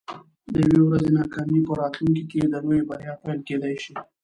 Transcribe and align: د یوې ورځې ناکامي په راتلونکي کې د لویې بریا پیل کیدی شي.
د 0.53 0.55
یوې 0.71 0.81
ورځې 0.87 1.09
ناکامي 1.19 1.59
په 1.67 1.71
راتلونکي 1.81 2.23
کې 2.31 2.39
د 2.51 2.55
لویې 2.63 2.87
بریا 2.89 3.13
پیل 3.23 3.39
کیدی 3.47 3.75
شي. 3.83 3.93